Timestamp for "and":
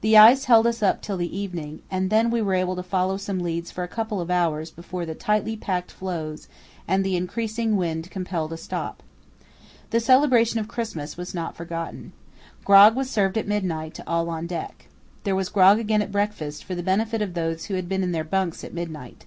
1.90-2.08, 6.86-7.02